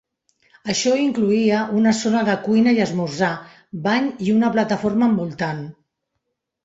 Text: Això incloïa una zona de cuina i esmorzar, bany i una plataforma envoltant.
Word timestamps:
Això 0.73 0.93
incloïa 1.01 1.59
una 1.81 1.93
zona 1.99 2.23
de 2.31 2.35
cuina 2.47 2.73
i 2.77 2.81
esmorzar, 2.87 3.31
bany 3.87 4.09
i 4.29 4.33
una 4.39 4.51
plataforma 4.57 5.11
envoltant. 5.13 5.63